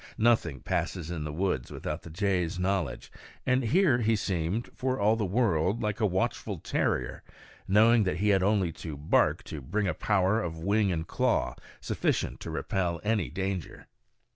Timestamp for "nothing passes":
0.17-1.11